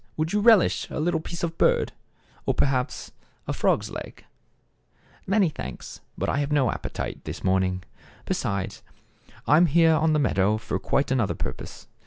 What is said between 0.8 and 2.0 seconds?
a little piece of bird,